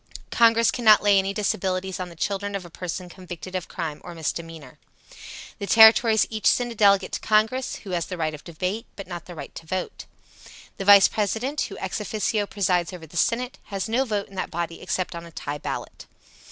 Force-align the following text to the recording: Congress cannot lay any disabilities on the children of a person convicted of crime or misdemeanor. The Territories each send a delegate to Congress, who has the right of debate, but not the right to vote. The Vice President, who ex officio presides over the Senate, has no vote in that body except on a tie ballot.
Congress 0.31 0.71
cannot 0.71 1.03
lay 1.03 1.19
any 1.19 1.31
disabilities 1.31 1.99
on 1.99 2.09
the 2.09 2.15
children 2.15 2.55
of 2.55 2.65
a 2.65 2.71
person 2.71 3.07
convicted 3.07 3.53
of 3.53 3.67
crime 3.67 4.01
or 4.03 4.15
misdemeanor. 4.15 4.79
The 5.59 5.67
Territories 5.67 6.25
each 6.31 6.47
send 6.47 6.71
a 6.71 6.75
delegate 6.75 7.11
to 7.11 7.19
Congress, 7.19 7.75
who 7.75 7.91
has 7.91 8.07
the 8.07 8.17
right 8.17 8.33
of 8.33 8.43
debate, 8.43 8.87
but 8.95 9.05
not 9.05 9.25
the 9.25 9.35
right 9.35 9.53
to 9.53 9.65
vote. 9.67 10.05
The 10.77 10.85
Vice 10.85 11.07
President, 11.07 11.61
who 11.61 11.77
ex 11.77 12.01
officio 12.01 12.47
presides 12.47 12.91
over 12.91 13.05
the 13.05 13.15
Senate, 13.15 13.59
has 13.65 13.87
no 13.87 14.03
vote 14.03 14.27
in 14.27 14.33
that 14.33 14.49
body 14.49 14.81
except 14.81 15.13
on 15.13 15.23
a 15.27 15.31
tie 15.31 15.59
ballot. 15.59 16.07